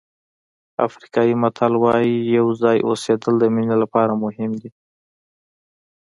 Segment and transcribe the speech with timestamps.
[0.87, 4.69] افریقایي متل وایي یو ځای اوسېدل د مینې لپاره مهم دي.